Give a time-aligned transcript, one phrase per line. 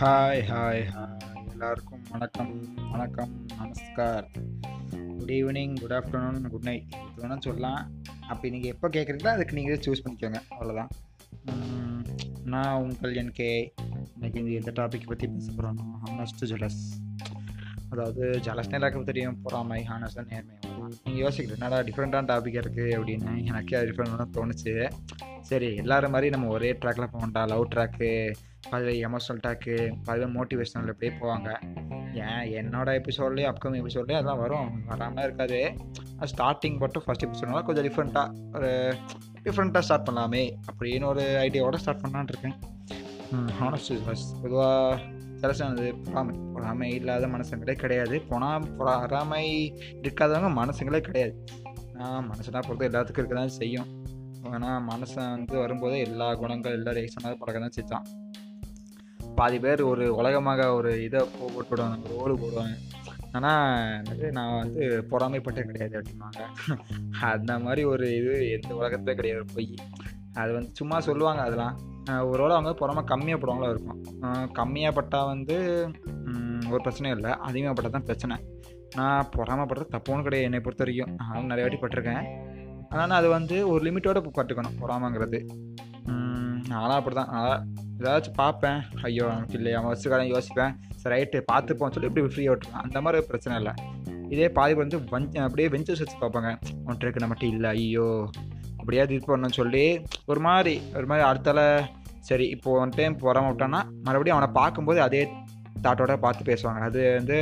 [0.00, 2.50] Hi hi hi எல்லாருக்கும் வணக்கம்
[2.90, 4.26] வணக்கம் நமஸ்கார்.
[5.16, 7.80] Good evening good afternoon good night இது வேணால் சொல்லலாம்.
[8.30, 10.40] அப்படி நீங்கள் எப்போ கேட்குறீங்களோ அதுக்கு நீங்கள் சூஸ் பண்ணிக்கோங்க.
[10.52, 10.90] அவ்வளோதான்
[12.52, 13.50] நான் உங்கள் என்கே
[14.14, 16.80] இன்னைக்கு இந்த எந்த டாபிக் பற்றி பேச போகிறோன்னா ஹானஸ்ட் ஜலஸ்
[17.92, 20.58] அதாவது ஜலஸ்னு எல்லாருக்கும் தெரியும் பொறாமை ஹானஸ்ட் நேர்மை.
[21.06, 23.32] நீங்கள் யோசிக்கிற என்னடா டிஃப்ரெண்ட்டான டாபிக் இருக்குது அப்படின்னு.
[23.50, 24.74] எனக்கே அது டிஃப்ரெண்ட் தோணுச்சு.
[25.50, 28.10] சரி எல்லாரும் மாதிரி நம்ம ஒரே ட்ராக்கில் போக வேண்டாம் லவ் ட்ராக்கு
[28.70, 31.50] அதில் எமோஷனல் டாக்கு அதில் மோட்டிவேஷனல் இப்படியே போவாங்க.
[32.26, 32.42] ஏன்?
[32.58, 34.84] என்னோட எபிசோட்லேயே அப்கமிங் எபிசோட்லேயே அதெல்லாம் வரும்.
[34.86, 35.60] வராமல் இருக்காது.
[36.32, 38.70] ஸ்டார்டிங் மட்டும் ஃபஸ்ட் எபிசோட்னால கொஞ்சம் டிஃப்ரெண்ட்டாக ஒரு
[39.44, 42.56] டிஃப்ரெண்ட்டாக ஸ்டார்ட் பண்ணலாமே அப்படின்னு ஒரு ஐடியாவோட ஸ்டார்ட் பண்ணலான்னு இருக்கேன்.
[43.60, 45.00] ஹானஸ்ட் பொதுவாக
[45.40, 46.34] சிலசானது பொறாமை.
[46.54, 48.16] பொறாமை இல்லாத மனசுங்களே கிடையாது.
[48.20, 49.44] பொனா பொறாமை
[50.02, 51.34] இருக்காதவங்க மனசுங்களே கிடையாது.
[51.92, 53.88] நான் மனசுனா பொறுத்து எல்லாத்துக்கும் இருக்க தான் செய்யும்.
[54.50, 58.06] ஆனால் மனசை வந்து வரும்போதே எல்லா குணங்கள் எல்லா ரீசனாக பழக்க தான் செஞ்சான்
[59.38, 62.74] பாதி பேர் ஒரு உலகமாக ஒரு இதை போ- ஒரு ஓடு போடுவாங்க.
[63.32, 66.40] ஆனால் நான் வந்து பொறாமைப்பட்டே கிடையாது அப்படிம்பாங்க.
[67.20, 69.86] அந்த மாதிரி ஒரு இது எந்த உலகத்துல கிடையாது போய் பொய்.
[70.34, 71.80] அது வந்து சும்மா சொல்லுவாங்க அதெல்லாம்.
[72.06, 74.04] ஒரு வேளை அவங்க பொறாமை கம்மியாக போடுவாங்களோ இருக்கும்.
[74.54, 75.88] கம்மியாக பட்டால் வந்து
[76.70, 77.30] ஒரு பிரச்சனையும் இல்லை.
[77.30, 78.36] அதிகமாக பட்டால் தான் பிரச்சனை.
[78.96, 81.14] நான் பொறாமப்படுறது தப்புன்னு கிடையாது என்னை பொறுத்த வரைக்கும்.
[81.14, 82.24] நானும் நிறைய வாட்டி பட்டிருக்கேன்.
[82.88, 85.48] ஆனால் அது வந்து ஒரு லிமிட்டோட பட்டுக்கணும் பொறாமைங்கிறது.
[86.68, 87.72] நானும் அப்படி தான் நான்
[88.02, 88.80] ஏதாச்சும் பார்ப்பேன்.
[89.06, 89.78] ஐயோ நமக்கு இல்லையா?
[89.80, 90.74] அவன் வச்சுக்காரன் யோசிப்பேன்.
[91.02, 92.84] சரி ரைட்டு பார்த்துப்போம் சொல்லி எப்படி ஃப்ரீயாக விட்டுருவேன்.
[92.84, 93.74] அந்த மாதிரி பிரச்சனை இல்லை.
[94.34, 96.50] இதே பாதி வந்து வஞ்ச அப்படியே வெஞ்சர்ஸ் வச்சு பார்ப்பாங்க.
[96.88, 98.08] ஒன்றை இருக்கு நம்மகிட்ட இல்லை ஐயோ.
[98.80, 99.84] அப்படியாவது இது பண்ணணும்னு சொல்லி
[100.32, 101.60] ஒரு மாதிரி ஒரு மாதிரி அடுத்தால
[102.28, 105.22] சரி இப்போ ஒன் டைம் பொறாம விட்டான்னா மறுபடியும் அவனை பார்க்கும்போது அதே
[105.84, 106.80] தாட்டோட பார்த்து பேசுவாங்க.
[106.88, 107.36] அது வந்து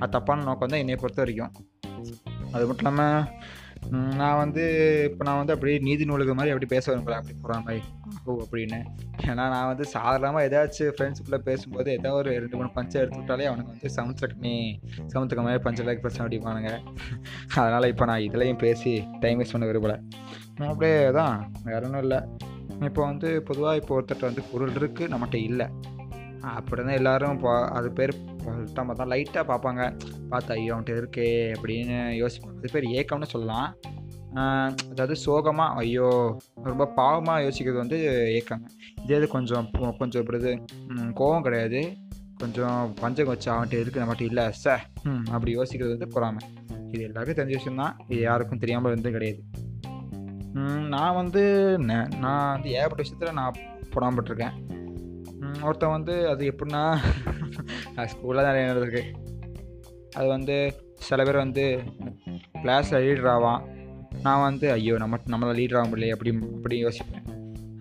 [0.00, 1.52] அது தப்பான நோக்கம் தான் என்னை பொறுத்த வரைக்கும்.
[2.54, 3.26] அது மட்டும் இல்லாமல்
[3.92, 4.62] நான் வந்து
[5.08, 7.76] இப்போ நான் வந்து அப்படியே நீதி நூலுக்கு மாதிரி அப்படி பேச விரும்பல அப்படி பொறாமை
[8.26, 8.78] ஓ அப்படின்னு.
[9.28, 13.72] ஏன்னா நான் வந்து சாதாரணமாக ஏதாச்சும் ஃப்ரெண்ட்ஸுக்குள்ளே பேசும்போது ஏதாவது ஒரு ரெண்டு மூணு பஞ்சை எடுத்து விட்டாலே அவனுக்கு
[13.74, 14.54] வந்து சமுத்திரக்கணி
[15.14, 16.72] சமுத்திரக்க மாதிரி பஞ்சலாக்கி பிரச்சனை அப்படிப்பானுங்க
[17.60, 19.96] அதனால் இப்போ நான் இதுலேயும் பேசி டைம் வேஸ்ட் பண்ண விரும்பலை.
[20.58, 22.20] நான் அப்படியே தான் வேற ஒன்றும் இல்லை.
[22.88, 25.68] இப்போ வந்து பொதுவாக இப்போ ஒருத்தர்கிட்ட வந்து பொருள் இருக்குது நம்மகிட்ட இல்லை.
[26.58, 27.42] அப்படி தான் எல்லோரும்
[27.78, 28.12] அது பேர்
[28.42, 29.82] ஃபஸ்ட்டாக பார்த்தா லைட்டாக பார்ப்பாங்க.
[30.30, 32.56] பார்த்து ஐயோ அவன்கிட்ட இருக்கே அப்படின்னு யோசிப்பாங்க.
[32.60, 33.68] அது பேர் ஏக்கம்னு சொல்லலாம்.
[34.92, 36.08] அதாவது சோகமாக ஐயோ
[36.68, 37.98] ரொம்ப பாவமாக யோசிக்கிறது வந்து
[38.38, 38.66] ஏக்கங்க.
[39.02, 39.66] இதே இது கொஞ்சம்
[40.00, 40.52] கொஞ்சம் இப்படி இது
[41.20, 41.82] கோவம் கிடையாது.
[42.42, 46.42] கொஞ்சம் பஞ்சம் வச்சு அவன்கிட்ட இருக்கு நம்மகிட்ட இல்லை சார் ம் அப்படி யோசிக்கிறது வந்து பொறாமை.
[46.92, 49.42] இது எல்லாருக்கும் தெரிஞ்ச விஷயம் தான் இது யாருக்கும் தெரியாமல் இருந்தது கிடையாது.
[50.94, 51.42] நான் வந்து
[51.88, 53.60] நான் வந்து ஏகப்பட்ட விஷயத்தில் நான்
[53.94, 54.56] பொறாமப்பட்டிருக்கேன்.
[55.66, 56.82] ஒருத்தன் வந்து அது எப்படின்னா
[58.12, 59.04] ஸ்கூலில் நிறைய நடந்திருக்கு
[60.18, 60.56] அது வந்து
[61.06, 61.64] சில பேர் வந்து
[62.62, 63.62] கிளாஸில் லீடர் ஆவான்.
[64.26, 67.26] நான் வந்து ஐயோ நம்ம நம்மளால் லீடர் ஆக முடியல அப்படி அப்படி யோசிப்பேன்.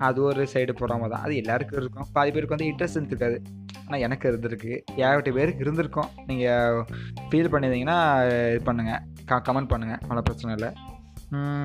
[0.07, 1.23] அது ஒரு சைடு போடாமல் தான்.
[1.25, 2.07] அது எல்லாருக்கும் இருக்கும்.
[2.15, 3.37] பாதி பேருக்கு வந்து இன்ட்ரெஸ்ட் இருந்திருக்காது.
[3.85, 4.71] ஆனால் எனக்கு இருந்திருக்கு.
[5.01, 6.09] ஏகப்பட்ட பேருக்கு இருந்திருக்கும்.
[6.29, 6.81] நீங்கள்
[7.29, 7.99] ஃபீல் பண்ணியிருந்தீங்கன்னா
[8.53, 10.71] இது பண்ணுங்கள் க கமெண்ட் பண்ணுங்கள் அவ்வளோ பிரச்சனை இல்லை.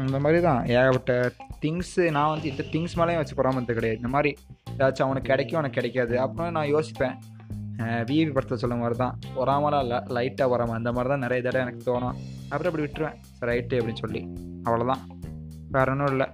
[0.06, 1.14] இந்த மாதிரி தான் ஏகப்பட்ட
[1.62, 4.00] திங்ஸு நான் வந்து இந்த திங்ஸ் மேலேயும் வச்சு பராமரித்து கிடையாது.
[4.00, 4.30] இந்த மாதிரி
[4.76, 6.14] ஏதாச்சும் அவனுக்கு கிடைக்கும் அவனுக்கு கிடைக்காது.
[6.24, 7.16] அப்புறம் நான் யோசிப்பேன்.
[8.08, 11.82] விவி படத்தை சொல்ல மாதிரி தான் பொறாமலாம் இல்லை லைட்டாக வராமல் அந்த மாதிரி தான் நிறைய தடவை எனக்கு
[11.90, 12.16] தோணும்.
[12.50, 13.18] அப்புறம் அப்படி விட்டுருவேன்.
[13.38, 14.22] சரி ரைட்டு அப்படின்னு சொல்லி.
[14.66, 15.02] அவ்வளோதான்
[15.74, 16.26] வேற ஒன்றும் இல்லை.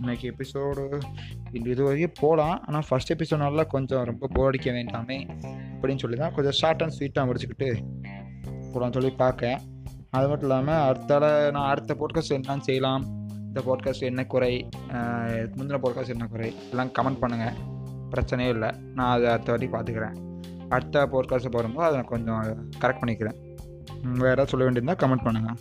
[0.00, 0.84] இன்னைக்கு எபிசோடு
[1.72, 2.56] இது வரைக்கும் போகலாம்.
[2.66, 5.18] ஆனால் ஃபர்ஸ்ட் எபிசோட்னால கொஞ்சம் ரொம்ப போர் அடிக்க வேண்டாமே
[5.74, 7.70] அப்படின்னு சொல்லி தான் கொஞ்சம் ஷார்ட் அண்ட் ஸ்வீட்டாக முடிச்சுக்கிட்டு
[8.72, 9.58] போகலான்னு சொல்லி பார்க்கேன்.
[10.16, 11.24] அது மட்டும் இல்லாமல் அடுத்தால
[11.54, 13.04] நான் அடுத்த பாட்காஸ்ட் என்னன்னு செய்யலாம்
[13.46, 14.50] இந்த பாட்காஸ்ட் என்ன குறை
[15.56, 17.56] முந்தின போட்காஸ்ட் என்ன குறை எல்லாம் கமெண்ட் பண்ணுங்கள்
[18.12, 18.70] பிரச்சனையே இல்லை.
[18.96, 20.16] நான் அதை அடுத்த வாட்டி பார்த்துக்கிறேன்.
[20.74, 22.42] அடுத்த போட்காஸ்ட் போகிறப்போ அதை நான் கொஞ்சம்
[22.82, 23.38] கரெக்ட் பண்ணிக்கிறேன்.
[24.20, 25.58] வேறு ஏதாவது சொல்ல வேண்டியிருந்தால் கமெண்ட் பண்ணுங்கள்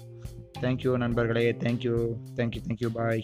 [0.64, 1.46] தேங்க்யூ நண்பர்களே.
[1.64, 1.96] Thank you
[2.40, 3.24] thank you thank you bye